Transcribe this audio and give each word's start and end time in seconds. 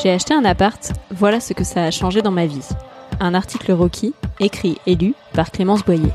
J'ai 0.00 0.10
acheté 0.12 0.32
un 0.32 0.44
appart, 0.44 0.92
voilà 1.10 1.40
ce 1.40 1.52
que 1.54 1.64
ça 1.64 1.82
a 1.82 1.90
changé 1.90 2.22
dans 2.22 2.30
ma 2.30 2.46
vie. 2.46 2.66
Un 3.18 3.34
article 3.34 3.72
Rocky, 3.72 4.14
écrit 4.38 4.78
et 4.86 4.94
lu 4.94 5.14
par 5.32 5.50
Clémence 5.50 5.84
Boyer. 5.84 6.12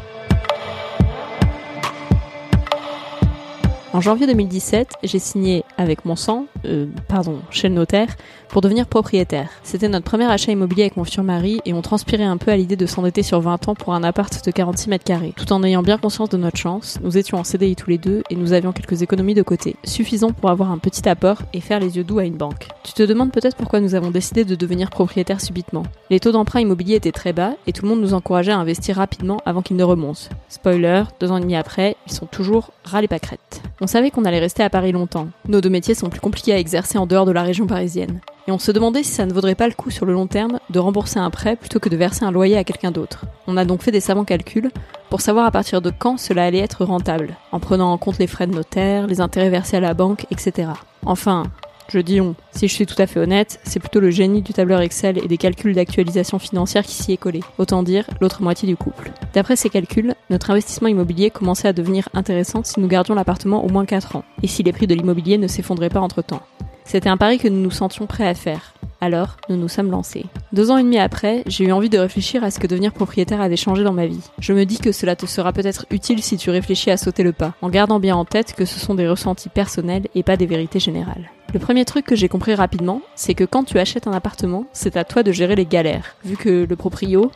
En 3.94 4.02
janvier 4.02 4.26
2017, 4.26 4.94
j'ai 5.04 5.20
signé 5.20 5.64
avec 5.78 6.04
mon 6.04 6.16
sang, 6.16 6.48
euh, 6.66 6.88
pardon, 7.08 7.38
chez 7.52 7.70
le 7.70 7.76
notaire, 7.76 8.08
pour 8.50 8.62
devenir 8.62 8.88
propriétaire. 8.88 9.50
C'était 9.62 9.88
notre 9.88 10.06
premier 10.06 10.26
achat 10.26 10.52
immobilier 10.52 10.84
avec 10.84 10.98
mon 10.98 11.04
futur 11.04 11.24
mari 11.24 11.60
et 11.66 11.74
on 11.74 11.84
transpirait 11.84 12.24
un 12.24 12.38
peu 12.38 12.50
à 12.50 12.58
l'idée 12.58 12.76
de 12.76 12.88
s'endetter 12.88 13.22
sur 13.22 13.40
20 13.40 13.68
ans 13.68 13.76
pour 13.76 13.94
un 13.94 14.04
appart 14.04 14.44
de 14.44 14.50
46 14.50 14.90
mètres 14.90 15.04
carrés. 15.04 15.34
Tout 15.38 15.54
en 15.54 15.64
ayant 15.64 15.84
bien 15.84 16.00
conscience 16.00 16.30
de 16.30 16.38
notre 16.38 16.58
chance, 16.58 16.98
nous 17.04 17.20
étions 17.20 17.38
en 17.38 17.44
CDI 17.44 17.76
tous 17.76 17.92
les 17.92 18.00
deux 18.00 18.24
et 18.32 18.36
nous 18.36 18.54
avions 18.54 18.72
quelques 18.72 19.04
économies 19.04 19.36
de 19.36 19.44
côté, 19.44 19.76
suffisant 19.84 20.32
pour 20.32 20.50
avoir 20.50 20.72
un 20.72 20.80
petit 20.80 21.08
apport 21.08 21.44
et 21.54 21.62
faire 21.62 21.80
les 21.80 21.96
yeux 21.98 22.04
doux 22.04 22.18
à 22.18 22.26
une 22.26 22.38
banque. 22.38 22.70
Tu 22.84 22.94
te 22.94 23.04
demandes 23.04 23.32
peut-être 23.32 23.57
pourquoi 23.57 23.80
nous 23.80 23.94
avons 23.94 24.10
décidé 24.10 24.44
de 24.44 24.55
devenir 24.55 24.90
propriétaire 24.90 25.40
subitement. 25.40 25.84
Les 26.10 26.20
taux 26.20 26.32
d'emprunt 26.32 26.62
immobilier 26.62 26.96
étaient 26.96 27.12
très 27.12 27.34
bas 27.34 27.54
et 27.68 27.74
tout 27.74 27.84
le 27.84 27.90
monde 27.90 28.02
nous 28.02 28.16
encourageait 28.16 28.54
à 28.54 28.57
investir 28.57 28.96
rapidement 28.96 29.38
avant 29.46 29.62
qu'ils 29.62 29.78
ne 29.78 29.84
remontent. 29.84 30.30
Spoiler, 30.50 31.04
deux 31.20 31.30
ans 31.30 31.38
et 31.38 31.41
demi 31.41 31.55
après, 31.55 31.96
ils 32.07 32.13
sont 32.13 32.26
toujours 32.26 32.72
ras 32.84 33.02
les 33.02 33.07
pâquerettes. 33.07 33.62
On 33.84 33.87
savait 33.87 34.12
qu'on 34.12 34.23
allait 34.23 34.39
rester 34.39 34.63
à 34.63 34.70
Paris 34.70 34.93
longtemps. 34.93 35.27
Nos 35.49 35.59
deux 35.59 35.70
métiers 35.70 35.93
sont 35.93 36.09
plus 36.09 36.21
compliqués 36.21 36.53
à 36.53 36.57
exercer 36.57 36.98
en 36.98 37.05
dehors 37.05 37.26
de 37.26 37.34
la 37.34 37.43
région 37.43 37.67
parisienne 37.67 38.21
et 38.48 38.51
on 38.53 38.57
se 38.57 38.71
demandait 38.71 39.03
si 39.03 39.12
ça 39.12 39.26
ne 39.26 39.34
vaudrait 39.34 39.55
pas 39.55 39.67
le 39.67 39.73
coup 39.73 39.91
sur 39.91 40.05
le 40.05 40.13
long 40.13 40.26
terme 40.26 40.59
de 40.70 40.79
rembourser 40.79 41.20
un 41.20 41.29
prêt 41.29 41.57
plutôt 41.57 41.81
que 41.81 41.89
de 41.89 41.98
verser 41.98 42.23
un 42.23 42.31
loyer 42.31 42.55
à 42.55 42.63
quelqu'un 42.63 42.91
d'autre. 42.91 43.26
On 43.45 43.57
a 43.57 43.65
donc 43.65 43.81
fait 43.81 43.91
des 43.91 43.99
savants 43.99 44.23
calculs 44.23 44.71
pour 45.09 45.20
savoir 45.20 45.45
à 45.45 45.51
partir 45.51 45.81
de 45.81 45.91
quand 45.91 46.17
cela 46.17 46.45
allait 46.45 46.59
être 46.59 46.85
rentable, 46.85 47.35
en 47.51 47.59
prenant 47.59 47.91
en 47.91 47.98
compte 47.98 48.20
les 48.20 48.27
frais 48.27 48.48
de 48.48 48.54
notaire, 48.54 49.05
les 49.05 49.20
intérêts 49.20 49.49
versés 49.49 49.76
à 49.76 49.81
la 49.81 49.93
banque, 49.93 50.27
etc. 50.31 50.70
Enfin, 51.05 51.43
je 51.89 51.99
dis 51.99 52.21
on. 52.21 52.35
Si 52.51 52.67
je 52.67 52.73
suis 52.73 52.85
tout 52.85 52.99
à 53.01 53.07
fait 53.07 53.20
honnête, 53.20 53.59
c'est 53.63 53.79
plutôt 53.79 53.99
le 53.99 54.12
génie 54.12 54.41
du 54.41 54.53
tableur 54.53 54.81
Excel 54.81 55.17
et 55.17 55.27
des 55.27 55.37
calculs 55.37 55.73
d'actualisation 55.73 56.39
financière 56.39 56.84
qui 56.84 56.95
s'y 56.95 57.13
est 57.13 57.17
collé. 57.17 57.41
Autant 57.57 57.84
dire 57.84 58.05
l'autre 58.21 58.41
moitié 58.41 58.67
du 58.67 58.76
couple. 58.76 59.12
D'après 59.34 59.55
ces 59.55 59.70
calculs, 59.70 60.15
notre 60.29 60.51
investissement 60.51 60.87
immobilier 60.87 61.29
commençait 61.29 61.67
à 61.67 61.73
devenir 61.73 62.09
intéressant 62.13 62.63
si 62.63 62.79
nous 62.79 62.87
gardions 62.87 63.15
l'appartement 63.15 63.63
au 63.63 63.70
moins 63.70 63.85
4 63.85 64.16
ans, 64.16 64.25
et 64.41 64.47
si 64.47 64.63
les 64.63 64.73
prix 64.73 64.88
de 64.88 64.95
l'immobilier 64.95 65.38
ne 65.38 65.47
s'effondraient 65.47 65.89
pas 65.89 66.00
entre 66.00 66.22
temps. 66.22 66.41
C'était 66.85 67.09
un 67.09 67.17
pari 67.17 67.38
que 67.38 67.47
nous 67.47 67.61
nous 67.61 67.72
sentions 67.72 68.07
prêts 68.07 68.28
à 68.28 68.34
faire. 68.34 68.73
Alors, 69.03 69.35
nous 69.50 69.57
nous 69.57 69.67
sommes 69.67 69.91
lancés. 69.91 70.25
Deux 70.53 70.72
ans 70.72 70.78
et 70.78 70.84
demi 70.84 70.97
après, 70.97 71.44
j'ai 71.45 71.66
eu 71.66 71.73
envie 71.73 71.89
de 71.89 71.97
réfléchir 71.97 72.41
à 72.44 72.51
ce 72.51 72.59
que 72.59 72.67
devenir 72.67 72.94
propriétaire 72.94 73.41
avait 73.41 73.57
changé 73.57 73.84
dans 73.84 73.91
ma 73.91 74.06
vie. 74.06 74.22
Je 74.39 74.53
me 74.53 74.66
dis 74.66 74.78
que 74.78 74.94
cela 74.94 75.17
te 75.17 75.25
sera 75.25 75.51
peut-être 75.51 75.85
utile 75.91 76.23
si 76.23 76.38
tu 76.38 76.50
réfléchis 76.50 76.89
à 76.89 76.95
sauter 76.95 77.23
le 77.23 77.34
pas, 77.34 77.53
en 77.61 77.69
gardant 77.69 78.00
bien 78.00 78.16
en 78.16 78.23
tête 78.23 78.53
que 78.53 78.63
ce 78.63 78.79
sont 78.79 78.95
des 78.95 79.07
ressentis 79.07 79.50
personnels 79.50 80.07
et 80.16 80.23
pas 80.23 80.38
des 80.38 80.45
vérités 80.45 80.79
générales. 80.79 81.29
Le 81.53 81.59
premier 81.59 81.85
truc 81.85 82.07
que 82.07 82.16
j'ai 82.16 82.29
compris 82.29 82.56
rapidement, 82.56 83.03
c'est 83.13 83.35
que 83.35 83.44
quand 83.44 83.63
tu 83.63 83.78
achètes 83.78 84.07
un 84.07 84.13
appartement, 84.13 84.66
c'est 84.73 84.97
à 84.97 85.03
toi 85.03 85.22
de 85.22 85.31
gérer 85.31 85.56
les 85.56 85.68
galères, 85.68 86.16
vu 86.25 86.35
que 86.35 86.66
le 86.67 86.75
proprio, 86.75 87.31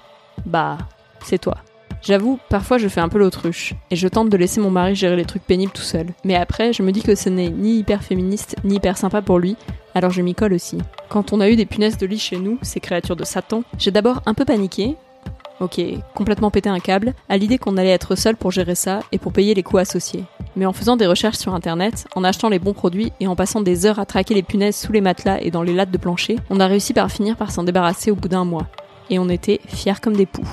bah, 0.48 0.80
c'est 1.24 1.38
toi. 1.38 1.58
J'avoue, 2.02 2.40
parfois 2.50 2.80
je 2.80 2.88
fais 2.88 3.00
un 3.00 3.10
peu 3.10 3.20
l'autruche, 3.20 3.76
et 3.92 3.96
je 3.96 4.08
tente 4.08 4.30
de 4.30 4.38
laisser 4.38 4.60
mon 4.60 4.72
mari 4.72 4.96
gérer 4.96 5.16
les 5.16 5.26
trucs 5.26 5.44
pénibles 5.44 5.72
tout 5.72 5.84
seul. 5.84 6.08
Mais 6.24 6.36
après, 6.36 6.74
je 6.74 6.82
me 6.82 6.92
dis 6.92 7.04
que 7.04 7.14
ce 7.14 7.30
n'est 7.30 7.52
ni 7.52 7.78
hyper 7.78 8.02
féministe, 8.02 8.56
ni 8.64 8.78
hyper 8.78 8.98
sympa 8.98 9.22
pour 9.22 9.38
lui, 9.38 9.56
alors 9.94 10.10
je 10.10 10.24
m'y 10.24 10.34
colle 10.34 10.54
aussi. 10.54 10.80
Quand 11.10 11.32
on 11.32 11.40
a 11.40 11.50
eu 11.50 11.56
des 11.56 11.68
punaises 11.68 11.98
de 11.98 12.08
lit 12.08 12.18
chez 12.18 12.38
nous, 12.38 12.58
ces 12.64 12.80
créatures 12.80 13.16
de 13.16 13.24
Satan, 13.24 13.64
j'ai 13.78 13.92
d'abord 13.92 14.24
un 14.26 14.34
peu 14.34 14.46
paniqué, 14.46 14.96
ok, 15.60 15.82
complètement 16.14 16.52
pété 16.52 16.70
un 16.70 16.80
câble, 16.80 17.14
à 17.30 17.38
l'idée 17.38 17.58
qu'on 17.58 17.78
allait 17.78 17.90
être 17.90 18.16
seul 18.16 18.36
pour 18.36 18.52
gérer 18.52 18.76
ça 18.76 19.00
et 19.12 19.18
pour 19.18 19.34
payer 19.34 19.54
les 19.54 19.64
coûts 19.64 19.78
associés. 19.78 20.24
Mais 20.56 20.66
en 20.66 20.74
faisant 20.74 20.98
des 20.98 21.08
recherches 21.08 21.38
sur 21.38 21.54
internet, 21.54 22.08
en 22.16 22.24
achetant 22.24 22.50
les 22.50 22.60
bons 22.60 22.74
produits 22.74 23.14
et 23.20 23.28
en 23.28 23.36
passant 23.36 23.62
des 23.62 23.86
heures 23.86 24.00
à 24.00 24.06
traquer 24.06 24.34
les 24.34 24.44
punaises 24.44 24.76
sous 24.76 24.92
les 24.92 25.02
matelas 25.02 25.40
et 25.42 25.52
dans 25.52 25.64
les 25.64 25.74
lattes 25.74 25.92
de 25.92 25.98
plancher, 25.98 26.38
on 26.50 26.60
a 26.60 26.68
réussi 26.68 26.94
par 26.94 27.12
finir 27.12 27.36
par 27.36 27.52
s'en 27.52 27.64
débarrasser 27.64 28.12
au 28.12 28.16
bout 28.16 28.28
d'un 28.30 28.46
mois. 28.46 28.68
Et 29.10 29.20
on 29.20 29.30
était 29.30 29.62
fiers 29.68 30.02
comme 30.02 30.16
des 30.16 30.26
poux. 30.26 30.48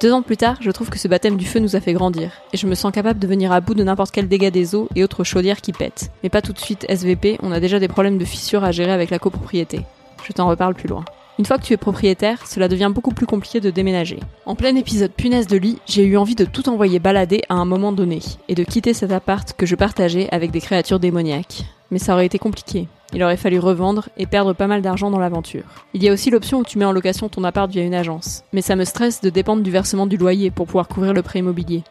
Deux 0.00 0.12
ans 0.12 0.22
plus 0.22 0.38
tard, 0.38 0.56
je 0.62 0.70
trouve 0.70 0.88
que 0.88 0.98
ce 0.98 1.08
baptême 1.08 1.36
du 1.36 1.44
feu 1.44 1.58
nous 1.58 1.76
a 1.76 1.80
fait 1.80 1.92
grandir, 1.92 2.30
et 2.54 2.56
je 2.56 2.66
me 2.66 2.74
sens 2.74 2.90
capable 2.90 3.18
de 3.18 3.26
venir 3.26 3.52
à 3.52 3.60
bout 3.60 3.74
de 3.74 3.84
n'importe 3.84 4.12
quel 4.12 4.28
dégât 4.28 4.50
des 4.50 4.74
eaux 4.74 4.88
et 4.94 5.04
autres 5.04 5.24
chaudières 5.24 5.60
qui 5.60 5.72
pètent. 5.72 6.10
Mais 6.22 6.30
pas 6.30 6.40
tout 6.40 6.54
de 6.54 6.58
suite 6.58 6.86
SVP, 6.88 7.36
on 7.42 7.52
a 7.52 7.60
déjà 7.60 7.78
des 7.78 7.88
problèmes 7.88 8.16
de 8.16 8.24
fissures 8.24 8.64
à 8.64 8.72
gérer 8.72 8.92
avec 8.92 9.10
la 9.10 9.18
copropriété. 9.18 9.82
Je 10.24 10.32
t'en 10.32 10.48
reparle 10.48 10.74
plus 10.74 10.88
loin. 10.88 11.04
Une 11.40 11.46
fois 11.46 11.56
que 11.56 11.64
tu 11.64 11.72
es 11.72 11.78
propriétaire, 11.78 12.46
cela 12.46 12.68
devient 12.68 12.92
beaucoup 12.94 13.12
plus 13.12 13.24
compliqué 13.24 13.60
de 13.60 13.70
déménager. 13.70 14.20
En 14.44 14.54
plein 14.54 14.76
épisode 14.76 15.10
punaise 15.10 15.46
de 15.46 15.56
lit, 15.56 15.78
j'ai 15.86 16.04
eu 16.04 16.18
envie 16.18 16.34
de 16.34 16.44
tout 16.44 16.68
envoyer 16.68 16.98
balader 16.98 17.40
à 17.48 17.54
un 17.54 17.64
moment 17.64 17.92
donné, 17.92 18.20
et 18.50 18.54
de 18.54 18.62
quitter 18.62 18.92
cet 18.92 19.10
appart 19.10 19.50
que 19.54 19.64
je 19.64 19.74
partageais 19.74 20.28
avec 20.32 20.50
des 20.50 20.60
créatures 20.60 21.00
démoniaques. 21.00 21.64
Mais 21.90 21.98
ça 21.98 22.12
aurait 22.12 22.26
été 22.26 22.38
compliqué. 22.38 22.88
Il 23.14 23.22
aurait 23.22 23.38
fallu 23.38 23.58
revendre 23.58 24.10
et 24.18 24.26
perdre 24.26 24.52
pas 24.52 24.66
mal 24.66 24.82
d'argent 24.82 25.10
dans 25.10 25.18
l'aventure. 25.18 25.64
Il 25.94 26.04
y 26.04 26.10
a 26.10 26.12
aussi 26.12 26.28
l'option 26.28 26.58
où 26.58 26.62
tu 26.62 26.76
mets 26.76 26.84
en 26.84 26.92
location 26.92 27.30
ton 27.30 27.42
appart 27.44 27.70
via 27.70 27.84
une 27.84 27.94
agence. 27.94 28.44
Mais 28.52 28.60
ça 28.60 28.76
me 28.76 28.84
stresse 28.84 29.22
de 29.22 29.30
dépendre 29.30 29.62
du 29.62 29.70
versement 29.70 30.06
du 30.06 30.18
loyer 30.18 30.50
pour 30.50 30.66
pouvoir 30.66 30.88
couvrir 30.88 31.14
le 31.14 31.22
prêt 31.22 31.38
immobilier. 31.38 31.84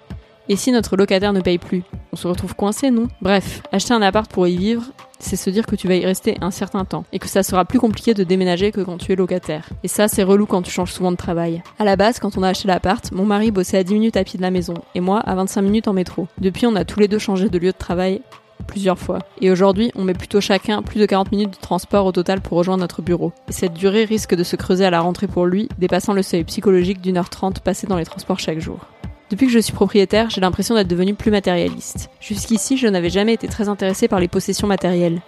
Et 0.51 0.55
si 0.55 0.71
notre 0.71 0.97
locataire 0.97 1.31
ne 1.31 1.41
paye 1.41 1.59
plus 1.59 1.83
On 2.11 2.15
se 2.15 2.27
retrouve 2.27 2.55
coincé, 2.55 2.89
non? 2.89 3.07
Bref, 3.21 3.61
acheter 3.71 3.93
un 3.93 4.01
appart 4.01 4.29
pour 4.29 4.47
y 4.47 4.57
vivre, 4.57 4.83
c'est 5.19 5.35
se 5.35 5.51
dire 5.51 5.67
que 5.67 5.75
tu 5.75 5.87
vas 5.87 5.95
y 5.95 6.03
rester 6.03 6.37
un 6.41 6.49
certain 6.49 6.85
temps 6.85 7.05
et 7.13 7.19
que 7.19 7.27
ça 7.27 7.43
sera 7.43 7.65
plus 7.65 7.79
compliqué 7.79 8.15
de 8.15 8.23
déménager 8.23 8.71
que 8.71 8.81
quand 8.81 8.97
tu 8.97 9.11
es 9.11 9.15
locataire. 9.15 9.69
Et 9.83 9.87
ça, 9.87 10.07
c'est 10.07 10.23
relou 10.23 10.47
quand 10.47 10.63
tu 10.63 10.71
changes 10.71 10.91
souvent 10.91 11.11
de 11.11 11.17
travail. 11.17 11.61
À 11.77 11.85
la 11.85 11.95
base, 11.95 12.17
quand 12.17 12.35
on 12.35 12.41
a 12.41 12.49
acheté 12.49 12.67
l'appart, 12.67 13.11
mon 13.11 13.25
mari 13.25 13.51
bossait 13.51 13.77
à 13.77 13.83
10 13.83 13.93
minutes 13.93 14.17
à 14.17 14.23
pied 14.23 14.37
de 14.37 14.41
la 14.41 14.49
maison 14.49 14.73
et 14.95 15.01
moi 15.01 15.19
à 15.19 15.35
25 15.35 15.61
minutes 15.61 15.87
en 15.87 15.93
métro. 15.93 16.27
Depuis, 16.39 16.65
on 16.65 16.75
a 16.75 16.83
tous 16.83 16.99
les 16.99 17.07
deux 17.07 17.19
changé 17.19 17.47
de 17.49 17.59
lieu 17.59 17.71
de 17.71 17.77
travail 17.77 18.21
plusieurs 18.65 18.97
fois. 18.97 19.19
Et 19.41 19.51
aujourd'hui, 19.51 19.91
on 19.95 20.03
met 20.03 20.13
plutôt 20.13 20.41
chacun 20.41 20.81
plus 20.81 20.99
de 20.99 21.05
40 21.05 21.31
minutes 21.31 21.51
de 21.51 21.61
transport 21.61 22.07
au 22.07 22.11
total 22.11 22.41
pour 22.41 22.57
rejoindre 22.57 22.81
notre 22.81 23.03
bureau. 23.03 23.33
Et 23.49 23.51
cette 23.51 23.73
durée 23.73 24.05
risque 24.05 24.33
de 24.33 24.43
se 24.43 24.55
creuser 24.55 24.85
à 24.85 24.89
la 24.89 25.01
rentrée 25.01 25.27
pour 25.27 25.45
lui, 25.45 25.69
dépassant 25.77 26.13
le 26.13 26.23
seuil 26.23 26.43
psychologique 26.43 27.01
d'une 27.01 27.17
heure 27.17 27.29
trente 27.29 27.59
passée 27.59 27.85
dans 27.85 27.97
les 27.97 28.05
transports 28.05 28.39
chaque 28.39 28.59
jour. 28.59 28.79
Depuis 29.29 29.45
que 29.45 29.51
je 29.51 29.59
suis 29.59 29.73
propriétaire, 29.73 30.31
j'ai 30.31 30.41
l'impression 30.41 30.73
d'être 30.73 30.87
devenu 30.87 31.13
plus 31.13 31.29
matérialiste. 31.29 32.09
Jusqu'ici, 32.19 32.77
je 32.77 32.87
n'avais 32.87 33.11
jamais 33.11 33.33
été 33.33 33.47
très 33.47 33.69
intéressée 33.69 34.07
par 34.07 34.19
les 34.19 34.27
possessions 34.27 34.65
matérielles. 34.65 35.21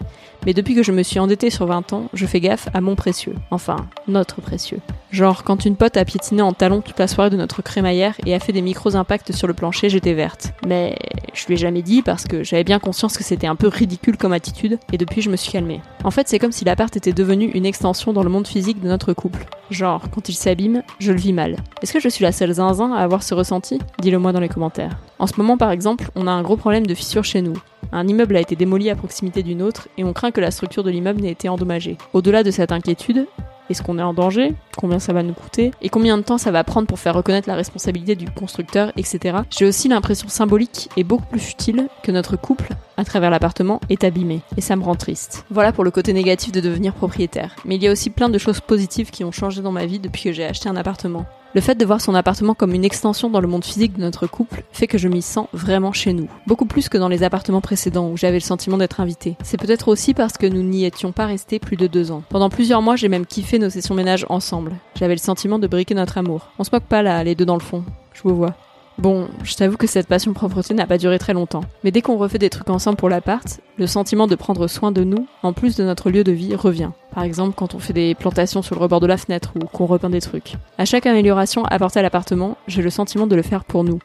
Mais 0.43 0.55
depuis 0.55 0.73
que 0.73 0.81
je 0.81 0.91
me 0.91 1.03
suis 1.03 1.19
endettée 1.19 1.51
sur 1.51 1.67
20 1.67 1.93
ans, 1.93 2.09
je 2.13 2.25
fais 2.25 2.39
gaffe 2.39 2.67
à 2.73 2.81
mon 2.81 2.95
précieux. 2.95 3.35
Enfin, 3.51 3.85
notre 4.07 4.41
précieux. 4.41 4.79
Genre, 5.11 5.43
quand 5.43 5.65
une 5.65 5.75
pote 5.75 5.97
a 5.97 6.05
piétiné 6.05 6.41
en 6.41 6.51
talon 6.51 6.81
toute 6.81 6.97
la 6.97 7.07
soirée 7.07 7.29
de 7.29 7.37
notre 7.37 7.61
crémaillère 7.61 8.15
et 8.25 8.33
a 8.33 8.39
fait 8.39 8.53
des 8.53 8.61
micros 8.61 8.95
impacts 8.95 9.33
sur 9.33 9.47
le 9.47 9.53
plancher, 9.53 9.89
j'étais 9.89 10.13
verte. 10.13 10.53
Mais 10.65 10.97
je 11.33 11.45
lui 11.47 11.53
ai 11.53 11.57
jamais 11.57 11.81
dit 11.81 12.01
parce 12.01 12.25
que 12.25 12.43
j'avais 12.43 12.63
bien 12.63 12.79
conscience 12.79 13.17
que 13.17 13.23
c'était 13.23 13.47
un 13.47 13.55
peu 13.55 13.67
ridicule 13.67 14.17
comme 14.17 14.33
attitude, 14.33 14.79
et 14.91 14.97
depuis 14.97 15.21
je 15.21 15.29
me 15.29 15.35
suis 15.35 15.51
calmée. 15.51 15.81
En 16.03 16.11
fait, 16.11 16.27
c'est 16.27 16.39
comme 16.39 16.51
si 16.51 16.65
l'appart 16.65 16.95
était 16.95 17.13
devenu 17.13 17.45
une 17.45 17.65
extension 17.65 18.13
dans 18.13 18.23
le 18.23 18.29
monde 18.29 18.47
physique 18.47 18.81
de 18.81 18.87
notre 18.87 19.13
couple. 19.13 19.45
Genre, 19.69 20.09
quand 20.11 20.29
il 20.29 20.33
s'abîme, 20.33 20.83
je 20.99 21.11
le 21.11 21.19
vis 21.19 21.33
mal. 21.33 21.57
Est-ce 21.81 21.93
que 21.93 21.99
je 21.99 22.09
suis 22.09 22.23
la 22.23 22.31
seule 22.31 22.53
zinzin 22.53 22.93
à 22.93 22.99
avoir 22.99 23.23
ce 23.23 23.33
ressenti? 23.33 23.79
Dis-le 23.99 24.19
moi 24.19 24.31
dans 24.31 24.39
les 24.39 24.49
commentaires. 24.49 24.97
En 25.19 25.27
ce 25.27 25.33
moment, 25.37 25.57
par 25.57 25.71
exemple, 25.71 26.09
on 26.15 26.27
a 26.27 26.31
un 26.31 26.41
gros 26.41 26.57
problème 26.57 26.85
de 26.85 26.93
fissure 26.93 27.23
chez 27.23 27.41
nous. 27.41 27.55
Un 27.93 28.07
immeuble 28.07 28.37
a 28.37 28.41
été 28.41 28.55
démoli 28.55 28.89
à 28.89 28.95
proximité 28.95 29.43
d'une 29.43 29.61
autre 29.61 29.89
et 29.97 30.03
on 30.03 30.13
craint 30.13 30.31
que 30.31 30.39
la 30.39 30.51
structure 30.51 30.83
de 30.83 30.89
l'immeuble 30.89 31.21
n'ait 31.21 31.31
été 31.31 31.49
endommagée. 31.49 31.97
Au-delà 32.13 32.43
de 32.43 32.51
cette 32.51 32.71
inquiétude, 32.71 33.27
est-ce 33.71 33.81
qu'on 33.81 33.97
est 33.97 34.03
en 34.03 34.13
danger? 34.13 34.53
Combien 34.77 34.99
ça 34.99 35.13
va 35.13 35.23
nous 35.23 35.33
coûter? 35.33 35.71
Et 35.81 35.89
combien 35.89 36.17
de 36.17 36.23
temps 36.23 36.37
ça 36.37 36.51
va 36.51 36.63
prendre 36.63 36.87
pour 36.87 36.99
faire 36.99 37.15
reconnaître 37.15 37.47
la 37.47 37.55
responsabilité 37.55 38.15
du 38.15 38.29
constructeur, 38.29 38.91
etc. 38.97 39.39
J'ai 39.49 39.65
aussi 39.65 39.87
l'impression 39.87 40.27
symbolique 40.27 40.89
et 40.97 41.03
beaucoup 41.03 41.25
plus 41.25 41.39
futile 41.39 41.87
que 42.03 42.11
notre 42.11 42.35
couple, 42.35 42.69
à 43.01 43.05
travers 43.05 43.29
l'appartement, 43.29 43.81
est 43.89 44.03
abîmé. 44.03 44.41
Et 44.57 44.61
ça 44.61 44.75
me 44.75 44.83
rend 44.83 44.95
triste. 44.95 45.45
Voilà 45.49 45.71
pour 45.71 45.83
le 45.83 45.91
côté 45.91 46.13
négatif 46.13 46.51
de 46.51 46.61
devenir 46.61 46.93
propriétaire. 46.93 47.55
Mais 47.65 47.75
il 47.75 47.83
y 47.83 47.87
a 47.87 47.91
aussi 47.91 48.09
plein 48.09 48.29
de 48.29 48.37
choses 48.37 48.61
positives 48.61 49.11
qui 49.11 49.23
ont 49.23 49.31
changé 49.31 49.61
dans 49.61 49.71
ma 49.71 49.85
vie 49.85 49.99
depuis 49.99 50.23
que 50.23 50.31
j'ai 50.31 50.45
acheté 50.45 50.69
un 50.69 50.75
appartement. 50.75 51.25
Le 51.53 51.59
fait 51.59 51.75
de 51.75 51.85
voir 51.85 51.99
son 51.99 52.15
appartement 52.15 52.53
comme 52.53 52.73
une 52.73 52.85
extension 52.85 53.29
dans 53.29 53.41
le 53.41 53.47
monde 53.47 53.65
physique 53.65 53.97
de 53.97 54.01
notre 54.01 54.25
couple 54.25 54.63
fait 54.71 54.87
que 54.87 54.97
je 54.97 55.09
m'y 55.09 55.21
sens 55.21 55.47
vraiment 55.51 55.91
chez 55.91 56.13
nous. 56.13 56.29
Beaucoup 56.47 56.65
plus 56.65 56.87
que 56.87 56.97
dans 56.97 57.09
les 57.09 57.23
appartements 57.23 57.59
précédents 57.59 58.09
où 58.09 58.15
j'avais 58.15 58.37
le 58.37 58.39
sentiment 58.39 58.77
d'être 58.77 59.01
invité. 59.01 59.35
C'est 59.43 59.59
peut-être 59.59 59.89
aussi 59.89 60.13
parce 60.13 60.37
que 60.37 60.45
nous 60.45 60.63
n'y 60.63 60.85
étions 60.85 61.11
pas 61.11 61.25
restés 61.25 61.59
plus 61.59 61.75
de 61.75 61.87
deux 61.87 62.11
ans. 62.11 62.23
Pendant 62.29 62.49
plusieurs 62.49 62.81
mois, 62.81 62.95
j'ai 62.95 63.09
même 63.09 63.25
kiffé 63.25 63.59
nos 63.59 63.69
sessions 63.69 63.95
ménage 63.95 64.25
ensemble. 64.29 64.77
J'avais 64.95 65.15
le 65.15 65.19
sentiment 65.19 65.59
de 65.59 65.67
briquer 65.67 65.93
notre 65.93 66.17
amour. 66.17 66.51
On 66.57 66.63
se 66.63 66.69
moque 66.71 66.83
pas 66.83 67.01
là, 67.01 67.21
les 67.23 67.35
deux 67.35 67.45
dans 67.45 67.57
le 67.57 67.61
fond. 67.61 67.83
Je 68.13 68.21
vous 68.23 68.35
vois. 68.35 68.55
Bon, 69.01 69.29
je 69.43 69.55
t'avoue 69.55 69.77
que 69.77 69.87
cette 69.87 70.05
passion 70.05 70.31
propreté 70.31 70.75
n'a 70.75 70.85
pas 70.85 70.99
duré 70.99 71.17
très 71.17 71.33
longtemps. 71.33 71.63
Mais 71.83 71.89
dès 71.89 72.03
qu'on 72.03 72.17
refait 72.17 72.37
des 72.37 72.51
trucs 72.51 72.69
ensemble 72.69 72.97
pour 72.97 73.09
l'appart, 73.09 73.59
le 73.77 73.87
sentiment 73.87 74.27
de 74.27 74.35
prendre 74.35 74.67
soin 74.67 74.91
de 74.91 75.03
nous, 75.03 75.25
en 75.41 75.53
plus 75.53 75.75
de 75.75 75.83
notre 75.83 76.11
lieu 76.11 76.23
de 76.23 76.31
vie, 76.31 76.53
revient. 76.53 76.91
Par 77.11 77.23
exemple, 77.23 77.55
quand 77.57 77.73
on 77.73 77.79
fait 77.79 77.93
des 77.93 78.13
plantations 78.13 78.61
sur 78.61 78.75
le 78.75 78.81
rebord 78.81 78.99
de 78.99 79.07
la 79.07 79.17
fenêtre 79.17 79.53
ou 79.55 79.65
qu'on 79.65 79.87
repeint 79.87 80.11
des 80.11 80.21
trucs. 80.21 80.53
À 80.77 80.85
chaque 80.85 81.07
amélioration 81.07 81.65
apportée 81.65 81.97
à 81.97 82.03
l'appartement, 82.03 82.57
j'ai 82.67 82.83
le 82.83 82.91
sentiment 82.91 83.25
de 83.25 83.35
le 83.35 83.41
faire 83.41 83.65
pour 83.65 83.83
nous. 83.83 83.97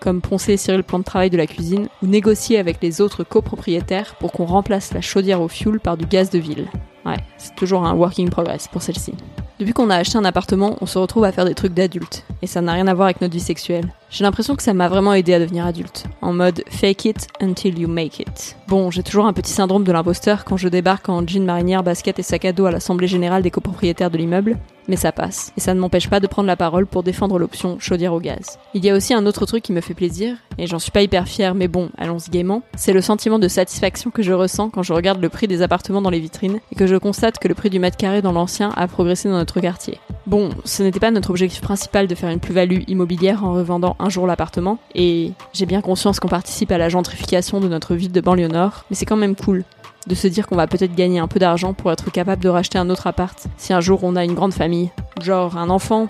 Comme 0.00 0.20
poncer 0.20 0.54
et 0.54 0.56
cirer 0.56 0.78
le 0.78 0.82
plan 0.82 0.98
de 0.98 1.04
travail 1.04 1.30
de 1.30 1.36
la 1.36 1.46
cuisine, 1.46 1.86
ou 2.02 2.08
négocier 2.08 2.58
avec 2.58 2.78
les 2.82 3.00
autres 3.00 3.22
copropriétaires 3.22 4.16
pour 4.16 4.32
qu'on 4.32 4.46
remplace 4.46 4.92
la 4.92 5.00
chaudière 5.00 5.42
au 5.42 5.46
fioul 5.46 5.78
par 5.78 5.96
du 5.96 6.06
gaz 6.06 6.28
de 6.28 6.40
ville. 6.40 6.66
Ouais, 7.06 7.18
c'est 7.38 7.54
toujours 7.54 7.84
un 7.84 7.94
working 7.94 8.28
progress 8.28 8.68
pour 8.68 8.82
celle-ci. 8.82 9.14
Depuis 9.60 9.74
qu'on 9.74 9.90
a 9.90 9.96
acheté 9.96 10.16
un 10.16 10.24
appartement, 10.24 10.78
on 10.80 10.86
se 10.86 10.98
retrouve 10.98 11.24
à 11.24 11.32
faire 11.32 11.44
des 11.44 11.54
trucs 11.54 11.74
d'adultes. 11.74 12.24
Et 12.40 12.46
ça 12.46 12.62
n'a 12.62 12.72
rien 12.72 12.86
à 12.86 12.94
voir 12.94 13.06
avec 13.06 13.20
notre 13.20 13.34
vie 13.34 13.40
sexuelle. 13.40 13.92
J'ai 14.08 14.24
l'impression 14.24 14.56
que 14.56 14.62
ça 14.62 14.72
m'a 14.72 14.88
vraiment 14.88 15.12
aidé 15.12 15.34
à 15.34 15.38
devenir 15.38 15.66
adulte. 15.66 16.06
En 16.22 16.32
mode 16.32 16.64
fake 16.70 17.04
it 17.04 17.28
until 17.42 17.78
you 17.78 17.86
make 17.86 18.18
it. 18.18 18.56
Bon, 18.68 18.90
j'ai 18.90 19.02
toujours 19.02 19.26
un 19.26 19.34
petit 19.34 19.52
syndrome 19.52 19.84
de 19.84 19.92
l'imposteur 19.92 20.44
quand 20.46 20.56
je 20.56 20.68
débarque 20.68 21.10
en 21.10 21.26
jean 21.26 21.44
marinière, 21.44 21.82
basket 21.82 22.18
et 22.18 22.22
sac 22.22 22.46
à 22.46 22.52
dos 22.52 22.64
à 22.64 22.70
l'assemblée 22.70 23.06
générale 23.06 23.42
des 23.42 23.50
copropriétaires 23.50 24.10
de 24.10 24.16
l'immeuble. 24.16 24.58
Mais 24.88 24.96
ça 24.96 25.12
passe. 25.12 25.52
Et 25.56 25.60
ça 25.60 25.74
ne 25.74 25.78
m'empêche 25.78 26.08
pas 26.08 26.18
de 26.18 26.26
prendre 26.26 26.48
la 26.48 26.56
parole 26.56 26.86
pour 26.86 27.02
défendre 27.04 27.38
l'option 27.38 27.78
chaudière 27.78 28.14
au 28.14 28.18
gaz. 28.18 28.58
Il 28.74 28.84
y 28.84 28.90
a 28.90 28.96
aussi 28.96 29.14
un 29.14 29.26
autre 29.26 29.46
truc 29.46 29.62
qui 29.62 29.72
me 29.72 29.80
fait 29.80 29.94
plaisir, 29.94 30.36
et 30.58 30.66
j'en 30.66 30.80
suis 30.80 30.90
pas 30.90 31.02
hyper 31.02 31.28
fière, 31.28 31.54
mais 31.54 31.68
bon, 31.68 31.90
allons-y 31.96 32.30
gaiement. 32.30 32.62
C'est 32.76 32.92
le 32.92 33.02
sentiment 33.02 33.38
de 33.38 33.46
satisfaction 33.46 34.10
que 34.10 34.22
je 34.22 34.32
ressens 34.32 34.70
quand 34.70 34.82
je 34.82 34.92
regarde 34.92 35.20
le 35.20 35.28
prix 35.28 35.46
des 35.46 35.62
appartements 35.62 36.02
dans 36.02 36.10
les 36.10 36.18
vitrines 36.18 36.58
et 36.72 36.74
que 36.74 36.86
je 36.90 36.96
constate 36.96 37.38
que 37.38 37.46
le 37.46 37.54
prix 37.54 37.70
du 37.70 37.78
mètre 37.78 37.96
carré 37.96 38.20
dans 38.20 38.32
l'ancien 38.32 38.72
a 38.76 38.88
progressé 38.88 39.28
dans 39.28 39.36
notre 39.36 39.60
quartier. 39.60 39.98
Bon, 40.26 40.50
ce 40.64 40.82
n'était 40.82 40.98
pas 41.00 41.12
notre 41.12 41.30
objectif 41.30 41.60
principal 41.60 42.08
de 42.08 42.14
faire 42.14 42.30
une 42.30 42.40
plus-value 42.40 42.80
immobilière 42.88 43.44
en 43.44 43.54
revendant 43.54 43.94
un 44.00 44.08
jour 44.08 44.26
l'appartement, 44.26 44.78
et 44.94 45.32
j'ai 45.52 45.66
bien 45.66 45.80
conscience 45.80 46.18
qu'on 46.18 46.28
participe 46.28 46.72
à 46.72 46.78
la 46.78 46.88
gentrification 46.88 47.60
de 47.60 47.68
notre 47.68 47.94
ville 47.94 48.12
de 48.12 48.20
banlieue 48.20 48.48
nord, 48.48 48.84
mais 48.90 48.96
c'est 48.96 49.06
quand 49.06 49.16
même 49.16 49.36
cool 49.36 49.64
de 50.06 50.14
se 50.14 50.26
dire 50.26 50.46
qu'on 50.46 50.56
va 50.56 50.66
peut-être 50.66 50.94
gagner 50.94 51.20
un 51.20 51.28
peu 51.28 51.38
d'argent 51.38 51.74
pour 51.74 51.92
être 51.92 52.10
capable 52.10 52.42
de 52.42 52.48
racheter 52.48 52.78
un 52.78 52.90
autre 52.90 53.06
appart 53.06 53.46
si 53.56 53.72
un 53.72 53.80
jour 53.80 54.00
on 54.02 54.16
a 54.16 54.24
une 54.24 54.34
grande 54.34 54.54
famille, 54.54 54.90
genre 55.22 55.56
un 55.56 55.70
enfant 55.70 56.06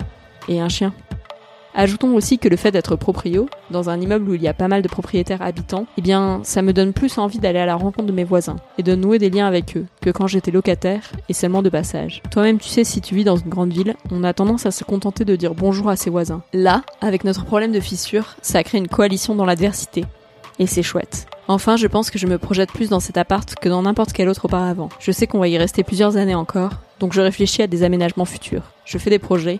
et 0.47 0.59
un 0.59 0.69
chien. 0.69 0.93
Ajoutons 1.73 2.15
aussi 2.15 2.37
que 2.37 2.49
le 2.49 2.57
fait 2.57 2.71
d'être 2.71 2.97
proprio, 2.97 3.47
dans 3.69 3.89
un 3.89 3.99
immeuble 3.99 4.29
où 4.29 4.33
il 4.33 4.41
y 4.41 4.47
a 4.47 4.53
pas 4.53 4.67
mal 4.67 4.81
de 4.81 4.87
propriétaires 4.89 5.41
habitants, 5.41 5.85
eh 5.97 6.01
bien, 6.01 6.41
ça 6.43 6.61
me 6.61 6.73
donne 6.73 6.91
plus 6.91 7.17
envie 7.17 7.39
d'aller 7.39 7.59
à 7.59 7.65
la 7.65 7.75
rencontre 7.75 8.07
de 8.07 8.11
mes 8.11 8.25
voisins 8.25 8.57
et 8.77 8.83
de 8.83 8.93
nouer 8.93 9.19
des 9.19 9.29
liens 9.29 9.47
avec 9.47 9.77
eux 9.77 9.85
que 10.01 10.09
quand 10.09 10.27
j'étais 10.27 10.51
locataire 10.51 11.11
et 11.29 11.33
seulement 11.33 11.61
de 11.61 11.69
passage. 11.69 12.21
Toi-même, 12.29 12.59
tu 12.59 12.67
sais, 12.67 12.83
si 12.83 12.99
tu 12.99 13.15
vis 13.15 13.23
dans 13.23 13.37
une 13.37 13.49
grande 13.49 13.71
ville, 13.71 13.95
on 14.11 14.23
a 14.23 14.33
tendance 14.33 14.65
à 14.65 14.71
se 14.71 14.83
contenter 14.83 15.23
de 15.23 15.35
dire 15.35 15.55
bonjour 15.55 15.89
à 15.89 15.95
ses 15.95 16.09
voisins. 16.09 16.41
Là, 16.53 16.83
avec 16.99 17.23
notre 17.23 17.45
problème 17.45 17.71
de 17.71 17.79
fissure, 17.79 18.35
ça 18.41 18.63
crée 18.63 18.77
une 18.77 18.89
coalition 18.89 19.35
dans 19.35 19.45
l'adversité. 19.45 20.03
Et 20.59 20.67
c'est 20.67 20.83
chouette. 20.83 21.27
Enfin, 21.47 21.75
je 21.77 21.87
pense 21.87 22.11
que 22.11 22.19
je 22.19 22.27
me 22.27 22.37
projette 22.37 22.71
plus 22.71 22.89
dans 22.89 22.99
cet 22.99 23.17
appart 23.17 23.55
que 23.55 23.69
dans 23.69 23.81
n'importe 23.81 24.13
quel 24.13 24.29
autre 24.29 24.45
auparavant. 24.45 24.89
Je 24.99 25.11
sais 25.11 25.25
qu'on 25.25 25.39
va 25.39 25.47
y 25.47 25.57
rester 25.57 25.83
plusieurs 25.83 26.17
années 26.17 26.35
encore, 26.35 26.73
donc 26.99 27.13
je 27.13 27.21
réfléchis 27.21 27.61
à 27.61 27.67
des 27.67 27.83
aménagements 27.83 28.25
futurs. 28.25 28.71
Je 28.85 28.97
fais 28.97 29.09
des 29.09 29.19
projets, 29.19 29.59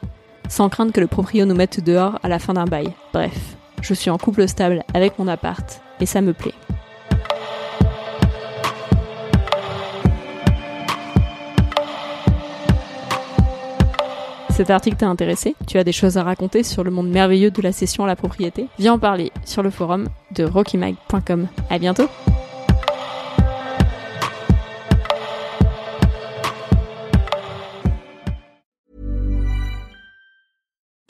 sans 0.49 0.69
craindre 0.69 0.91
que 0.91 0.99
le 0.99 1.07
proprio 1.07 1.45
nous 1.45 1.55
mette 1.55 1.83
dehors 1.83 2.19
à 2.23 2.29
la 2.29 2.39
fin 2.39 2.53
d'un 2.53 2.65
bail. 2.65 2.91
Bref, 3.13 3.55
je 3.81 3.93
suis 3.93 4.09
en 4.09 4.17
couple 4.17 4.47
stable 4.47 4.83
avec 4.93 5.17
mon 5.19 5.27
appart, 5.27 5.81
et 5.99 6.05
ça 6.05 6.21
me 6.21 6.33
plaît. 6.33 6.53
Cet 14.61 14.69
article 14.69 14.97
t'a 14.97 15.07
intéressé? 15.07 15.55
Tu 15.65 15.79
as 15.79 15.83
des 15.83 15.91
choses 15.91 16.17
à 16.17 16.23
raconter 16.23 16.61
sur 16.61 16.83
le 16.83 16.91
monde 16.91 17.09
merveilleux 17.09 17.49
de 17.49 17.61
la 17.61 17.71
cession 17.71 18.03
à 18.03 18.07
la 18.07 18.15
propriété? 18.15 18.67
Viens 18.77 18.93
en 18.93 18.99
parler 18.99 19.31
sur 19.43 19.63
le 19.63 19.71
forum 19.71 20.07
de 20.35 20.43
rockymag.com. 20.43 21.47
À 21.69 21.79
bientôt 21.79 22.07